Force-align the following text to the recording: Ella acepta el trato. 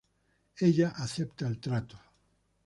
Ella 0.67 0.89
acepta 1.03 1.45
el 1.47 1.59
trato. 1.59 1.95